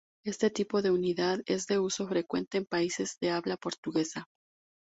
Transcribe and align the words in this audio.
Este 0.25 0.49
tipo 0.49 0.81
de 0.81 0.89
unidad 0.89 1.41
es 1.45 1.67
de 1.67 1.77
uso 1.77 2.07
frecuente 2.07 2.57
en 2.57 2.65
países 2.65 3.19
de 3.21 3.29
habla 3.29 3.55
portuguesa. 3.55 4.25